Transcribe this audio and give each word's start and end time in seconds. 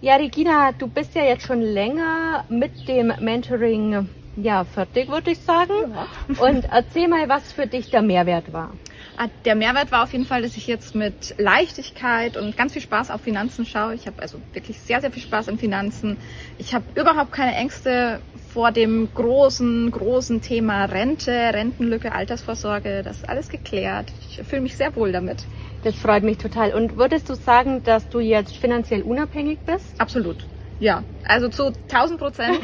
Ja, 0.00 0.14
Regina, 0.14 0.70
du 0.70 0.86
bist 0.86 1.16
ja 1.16 1.24
jetzt 1.24 1.44
schon 1.44 1.60
länger 1.60 2.44
mit 2.48 2.86
dem 2.86 3.12
Mentoring 3.18 4.08
ja, 4.36 4.62
fertig, 4.62 5.08
würde 5.08 5.32
ich 5.32 5.40
sagen. 5.40 5.72
Ja. 5.92 6.46
Und 6.46 6.66
erzähl 6.70 7.08
mal, 7.08 7.28
was 7.28 7.52
für 7.52 7.66
dich 7.66 7.90
der 7.90 8.02
Mehrwert 8.02 8.52
war. 8.52 8.72
Ah, 9.16 9.26
der 9.44 9.56
Mehrwert 9.56 9.90
war 9.90 10.04
auf 10.04 10.12
jeden 10.12 10.24
Fall, 10.24 10.42
dass 10.42 10.56
ich 10.56 10.68
jetzt 10.68 10.94
mit 10.94 11.34
Leichtigkeit 11.38 12.36
und 12.36 12.56
ganz 12.56 12.74
viel 12.74 12.82
Spaß 12.82 13.10
auf 13.10 13.22
Finanzen 13.22 13.66
schaue. 13.66 13.96
Ich 13.96 14.06
habe 14.06 14.22
also 14.22 14.40
wirklich 14.52 14.78
sehr, 14.78 15.00
sehr 15.00 15.10
viel 15.10 15.22
Spaß 15.24 15.48
an 15.48 15.58
Finanzen. 15.58 16.16
Ich 16.58 16.72
habe 16.72 16.84
überhaupt 16.94 17.32
keine 17.32 17.56
Ängste 17.56 18.20
vor 18.58 18.72
dem 18.72 19.08
großen, 19.14 19.88
großen 19.88 20.40
Thema 20.40 20.86
Rente, 20.86 21.30
Rentenlücke, 21.30 22.10
Altersvorsorge. 22.10 23.04
Das 23.04 23.18
ist 23.18 23.28
alles 23.28 23.50
geklärt. 23.50 24.12
Ich 24.28 24.42
fühle 24.42 24.62
mich 24.62 24.76
sehr 24.76 24.96
wohl 24.96 25.12
damit. 25.12 25.44
Das 25.84 25.94
freut 25.94 26.24
mich 26.24 26.38
total. 26.38 26.74
Und 26.74 26.96
würdest 26.96 27.28
du 27.28 27.34
sagen, 27.34 27.84
dass 27.84 28.08
du 28.08 28.18
jetzt 28.18 28.56
finanziell 28.56 29.02
unabhängig 29.02 29.60
bist? 29.64 30.00
Absolut. 30.00 30.44
Ja, 30.80 31.04
also 31.24 31.48
zu 31.48 31.66
1000 31.66 32.18
Prozent. 32.18 32.58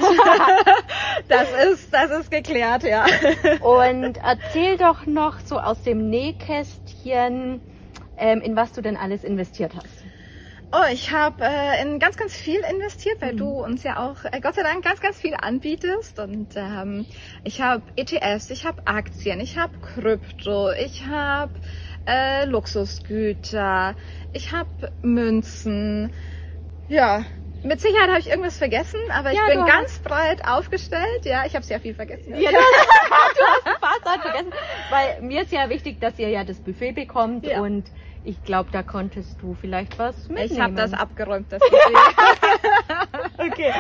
das 1.28 1.46
ist, 1.72 1.94
das 1.94 2.10
ist 2.10 2.28
geklärt, 2.28 2.82
ja. 2.82 3.06
Und 3.60 4.16
erzähl 4.16 4.76
doch 4.76 5.06
noch 5.06 5.38
so 5.44 5.60
aus 5.60 5.80
dem 5.84 6.10
Nähkästchen, 6.10 7.60
ähm, 8.16 8.40
in 8.40 8.56
was 8.56 8.72
du 8.72 8.80
denn 8.80 8.96
alles 8.96 9.22
investiert 9.22 9.74
hast. 9.76 10.04
Oh, 10.76 10.86
ich 10.90 11.12
habe 11.12 11.44
äh, 11.44 11.82
in 11.82 12.00
ganz, 12.00 12.16
ganz 12.16 12.34
viel 12.34 12.60
investiert, 12.68 13.20
weil 13.20 13.34
mhm. 13.34 13.36
du 13.36 13.48
uns 13.62 13.84
ja 13.84 14.04
auch 14.04 14.24
äh, 14.24 14.40
Gott 14.40 14.56
sei 14.56 14.64
Dank 14.64 14.84
ganz, 14.84 15.00
ganz 15.00 15.20
viel 15.20 15.34
anbietest. 15.34 16.18
Und 16.18 16.48
ähm, 16.56 17.06
ich 17.44 17.60
habe 17.60 17.82
ETFs, 17.94 18.50
ich 18.50 18.66
habe 18.66 18.82
Aktien, 18.84 19.38
ich 19.38 19.56
habe 19.56 19.72
Krypto, 19.78 20.72
ich 20.72 21.06
habe 21.06 21.52
äh, 22.06 22.44
Luxusgüter, 22.46 23.94
ich 24.32 24.50
habe 24.50 24.90
Münzen. 25.02 26.12
Ja, 26.88 27.24
mit 27.64 27.80
Sicherheit 27.80 28.08
habe 28.08 28.20
ich 28.20 28.28
irgendwas 28.28 28.58
vergessen, 28.58 29.00
aber 29.10 29.32
ich 29.32 29.38
ja, 29.38 29.46
bin 29.46 29.64
ganz 29.64 29.98
breit 30.00 30.46
aufgestellt. 30.46 31.24
Ja, 31.24 31.46
ich 31.46 31.54
habe 31.54 31.64
sehr 31.64 31.80
viel 31.80 31.94
vergessen. 31.94 32.38
Ja, 32.38 32.50
du 32.52 32.56
hast 32.56 33.66
ein 33.66 33.80
paar 33.80 34.00
Sachen 34.04 34.20
vergessen, 34.20 34.52
weil 34.94 35.22
mir 35.22 35.42
ist 35.42 35.52
ja 35.52 35.68
wichtig, 35.68 36.00
dass 36.00 36.18
ihr 36.18 36.28
ja 36.28 36.44
das 36.44 36.60
Buffet 36.60 36.92
bekommt 36.92 37.46
ja. 37.46 37.60
und 37.60 37.84
ich 38.24 38.42
glaube, 38.42 38.70
da 38.72 38.82
konntest 38.82 39.42
du 39.42 39.54
vielleicht 39.60 39.98
was 39.98 40.28
mitnehmen. 40.28 40.52
Ich 40.52 40.60
habe 40.60 40.74
das 40.74 40.94
abgeräumt, 40.94 41.46
das 41.50 41.60
Okay. 43.38 43.72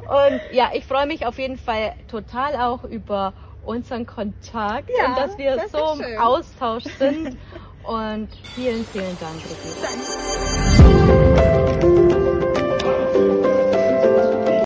Und 0.00 0.40
ja, 0.52 0.70
ich 0.72 0.86
freue 0.86 1.06
mich 1.06 1.26
auf 1.26 1.38
jeden 1.38 1.58
Fall 1.58 1.94
total 2.08 2.56
auch 2.56 2.84
über 2.84 3.34
unseren 3.64 4.06
Kontakt 4.06 4.90
ja, 4.98 5.08
und 5.08 5.18
dass 5.18 5.36
wir 5.36 5.56
das 5.56 5.70
so 5.70 6.00
im 6.00 6.18
Austausch 6.18 6.84
sind. 6.98 7.36
Und 7.84 8.28
vielen, 8.54 8.84
vielen 8.84 9.18
Dank. 9.18 9.42
Danke. 9.82 11.31